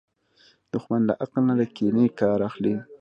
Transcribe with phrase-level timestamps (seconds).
[0.71, 2.75] دښمن له عقل نه، له کینې نه کار اخلي